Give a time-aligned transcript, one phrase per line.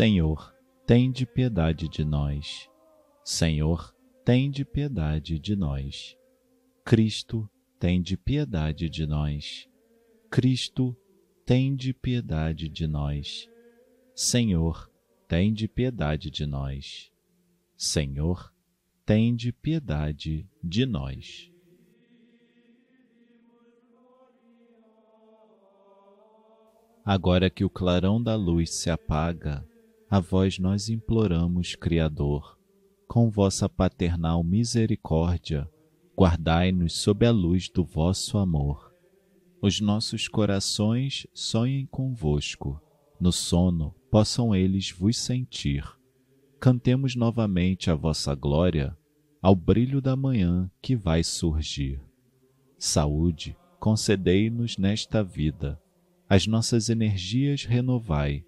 [0.00, 0.56] Senhor,
[0.86, 2.70] tende piedade de nós.
[3.22, 6.16] Senhor, tende piedade de nós.
[6.82, 7.46] Cristo,
[7.78, 9.68] tende piedade de nós.
[10.30, 10.96] Cristo,
[11.44, 13.46] tende piedade de nós.
[14.14, 14.90] Senhor,
[15.28, 17.12] tende piedade de nós.
[17.76, 18.50] Senhor,
[19.04, 21.52] tende piedade de nós.
[27.04, 29.68] Agora que o clarão da luz se apaga,
[30.10, 32.58] a vós nós imploramos, Criador,
[33.06, 35.70] com vossa paternal misericórdia,
[36.18, 38.92] guardai-nos sob a luz do vosso amor.
[39.62, 42.82] Os nossos corações sonhem convosco,
[43.20, 45.84] no sono possam eles vos sentir.
[46.58, 48.96] Cantemos novamente a vossa glória
[49.40, 52.00] ao brilho da manhã que vai surgir.
[52.76, 55.80] Saúde, concedei-nos nesta vida,
[56.28, 58.44] as nossas energias renovai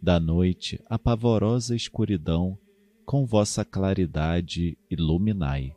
[0.00, 2.58] da noite a pavorosa escuridão,
[3.04, 5.74] com vossa claridade iluminai.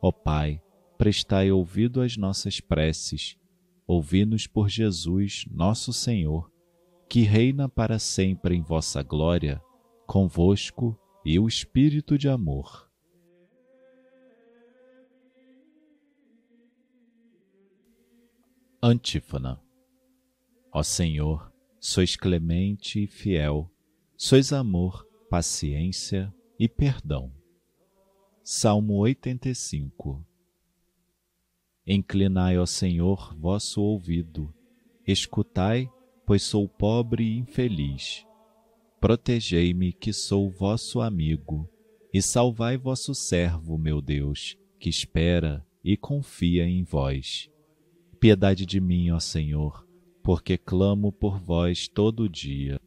[0.00, 0.62] Ó Pai,
[0.96, 3.36] prestai ouvido às nossas preces,
[3.86, 6.50] ouvi-nos por Jesus, nosso Senhor,
[7.08, 9.60] que reina para sempre em vossa glória,
[10.06, 12.88] convosco e o Espírito de amor.
[18.82, 19.60] Antífona
[20.72, 21.49] Ó Senhor,
[21.80, 23.70] sois clemente e fiel,
[24.14, 27.32] sois amor, paciência e perdão.
[28.44, 30.22] Salmo 85
[31.86, 34.52] Inclinai, ó Senhor, vosso ouvido,
[35.06, 35.90] escutai,
[36.26, 38.26] pois sou pobre e infeliz.
[39.00, 41.66] Protegei-me, que sou vosso amigo,
[42.12, 47.50] e salvai vosso servo, meu Deus, que espera e confia em vós.
[48.20, 49.88] Piedade de mim, ó Senhor,
[50.22, 52.78] porque clamo por vós todo dia.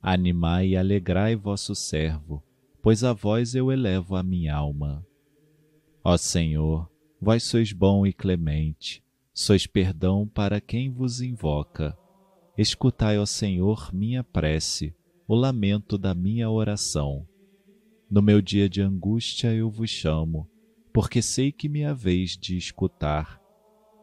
[0.00, 2.42] Animai e alegrai vosso servo,
[2.82, 5.06] pois a vós eu elevo a minha alma.
[6.04, 11.96] Ó Senhor, vós sois bom e clemente, sois perdão para quem vos invoca.
[12.58, 14.94] Escutai, ó Senhor, minha prece,
[15.28, 17.26] o lamento da minha oração.
[18.10, 20.50] No meu dia de angústia eu vos chamo,
[20.92, 23.40] porque sei que me haveis de escutar.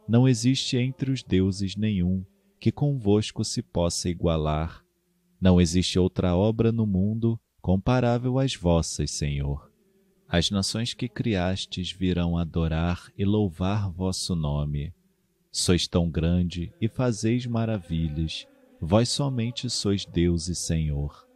[0.08, 2.26] Não existe entre os deuses nenhum
[2.60, 4.84] que convosco se possa igualar.
[5.40, 9.72] Não existe outra obra no mundo comparável às vossas, Senhor.
[10.28, 14.94] As nações que criastes virão adorar e louvar vosso nome.
[15.52, 18.48] Sois tão grande e fazeis maravilhas,
[18.80, 21.28] vós somente sois Deus e Senhor.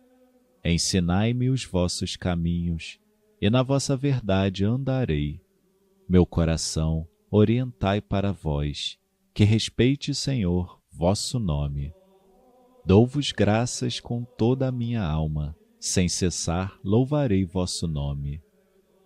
[0.63, 2.99] Ensinai-me os vossos caminhos,
[3.41, 5.41] e na vossa verdade andarei.
[6.07, 8.97] Meu coração, orientai para vós,
[9.33, 11.91] que respeite, Senhor, vosso nome.
[12.85, 18.41] Dou-vos graças com toda a minha alma, sem cessar louvarei vosso nome.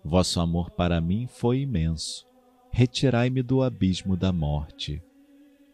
[0.03, 2.27] Vosso amor para mim foi imenso,
[2.71, 5.01] retirai-me do abismo da morte.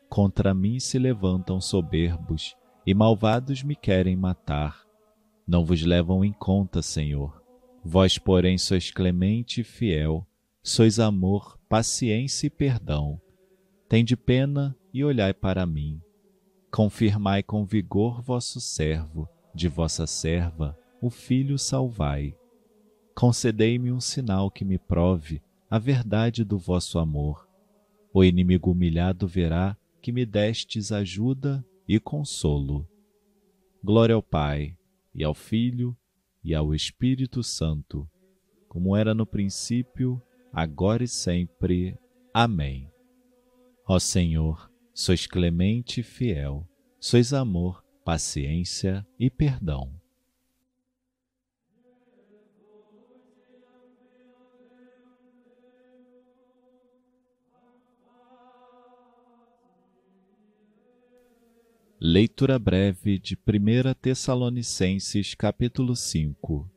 [0.08, 2.56] Contra mim se levantam soberbos,
[2.86, 4.84] e malvados me querem matar.
[5.48, 7.42] Não vos levam em conta, Senhor.
[7.84, 10.28] Vós, porém, sois clemente e fiel,
[10.62, 13.20] sois amor, paciência e perdão.
[13.90, 16.00] Tende pena e olhai para mim.
[16.72, 22.36] Confirmai com vigor vosso servo, de vossa serva, o Filho salvai.
[23.16, 27.48] Concedei-me um sinal que me prove a verdade do vosso amor.
[28.14, 32.88] O inimigo humilhado verá que me destes ajuda e consolo.
[33.84, 34.78] Glória ao Pai,
[35.14, 35.96] e ao Filho,
[36.44, 38.08] e ao Espírito Santo,
[38.68, 41.98] como era no princípio, agora e sempre.
[42.34, 42.90] Amém.
[43.88, 46.68] Ó Senhor, sois clemente e fiel,
[47.00, 49.92] sois amor, paciência e perdão.
[62.00, 66.70] Leitura breve de 1 Tessalonicenses capítulo 5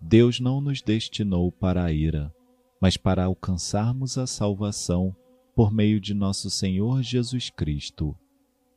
[0.00, 2.34] Deus não nos destinou para a ira,
[2.80, 5.14] mas para alcançarmos a salvação
[5.54, 8.16] por meio de nosso Senhor Jesus Cristo.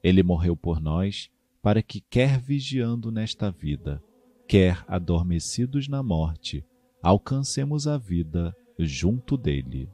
[0.04, 1.30] Ele morreu por nós
[1.62, 4.04] para que, quer vigiando nesta vida,
[4.48, 6.66] quer adormecidos na morte,
[7.02, 9.90] alcancemos a vida junto dele.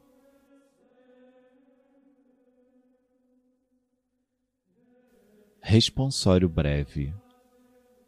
[5.62, 7.14] Responsório breve.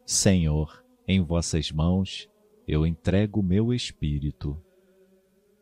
[0.05, 2.29] Senhor, em vossas mãos
[2.67, 4.61] eu entrego meu espírito.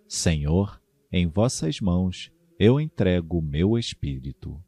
[0.07, 0.81] Senhor,
[1.11, 2.31] em vossas mãos
[2.63, 4.63] eu entrego meu espírito.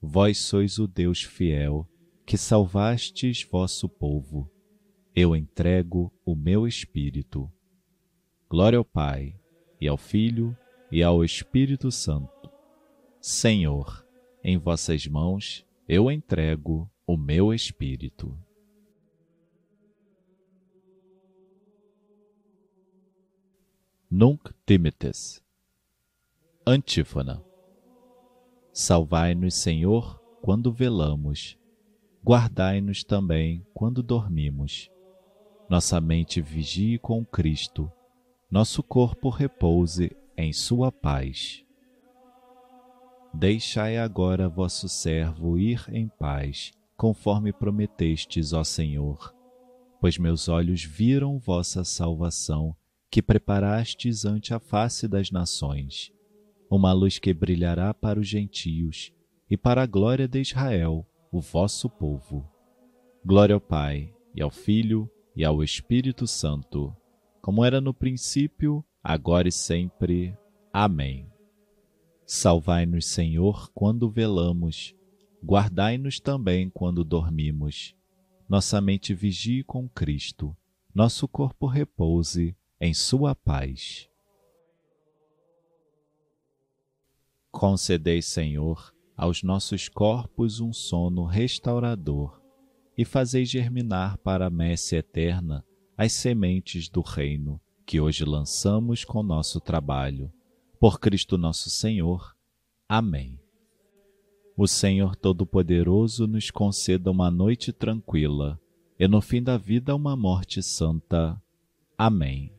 [0.00, 1.86] Vós sois o Deus fiel,
[2.24, 4.50] que salvastes vosso povo.
[5.14, 7.52] Eu entrego o meu espírito.
[8.48, 9.38] Glória ao Pai,
[9.78, 10.56] e ao Filho,
[10.90, 12.50] e ao Espírito Santo.
[13.20, 14.02] Senhor,
[14.42, 18.34] em vossas mãos eu entrego o meu espírito.
[24.10, 25.45] Nunc timites.
[26.68, 27.40] Antífona.
[28.72, 31.56] Salvai-nos, Senhor, quando velamos.
[32.24, 34.90] Guardai-nos também quando dormimos.
[35.70, 37.88] Nossa mente vigie com Cristo.
[38.50, 41.64] Nosso corpo repouse em sua paz.
[43.32, 49.32] Deixai agora vosso servo ir em paz, conforme prometestes, ó Senhor.
[50.00, 52.74] Pois meus olhos viram vossa salvação,
[53.08, 56.10] que preparastes ante a face das nações,
[56.70, 59.12] uma luz que brilhará para os gentios
[59.48, 62.48] e para a glória de Israel, o vosso povo.
[63.24, 66.94] Glória ao Pai, e ao Filho, e ao Espírito Santo,
[67.40, 70.36] como era no princípio, agora e sempre.
[70.72, 71.30] Amém.
[72.26, 74.94] Salvai-nos, Senhor, quando velamos,
[75.44, 77.94] guardai-nos também quando dormimos.
[78.48, 80.56] Nossa mente vigie com Cristo,
[80.94, 84.08] nosso corpo repouse em Sua paz.
[87.56, 92.38] Concedei, Senhor, aos nossos corpos um sono restaurador
[92.98, 95.64] e fazei germinar para a messe eterna
[95.96, 100.30] as sementes do reino que hoje lançamos com nosso trabalho
[100.78, 102.36] por Cristo nosso Senhor.
[102.86, 103.40] Amém.
[104.54, 108.60] O Senhor Todo-Poderoso nos conceda uma noite tranquila
[109.00, 111.40] e no fim da vida uma morte santa.
[111.96, 112.55] Amém.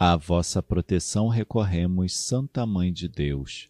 [0.00, 3.68] À vossa proteção recorremos, Santa Mãe de Deus.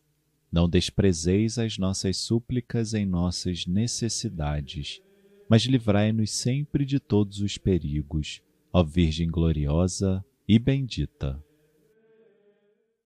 [0.53, 5.01] Não desprezeis as nossas súplicas em nossas necessidades,
[5.49, 11.43] mas livrai-nos sempre de todos os perigos, ó Virgem gloriosa e bendita.